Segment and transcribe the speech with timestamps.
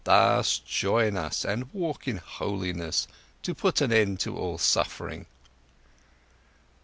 [0.03, 3.07] Thus join us and walk in holiness,
[3.43, 5.27] to put an end to all suffering."